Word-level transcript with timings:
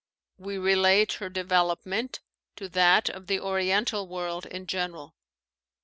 We 0.39 0.57
relate 0.57 1.11
her 1.21 1.29
development 1.29 2.21
to 2.55 2.67
that 2.69 3.07
of 3.07 3.27
the 3.27 3.39
oriental 3.39 4.07
world 4.07 4.47
in 4.47 4.65
general. 4.65 5.15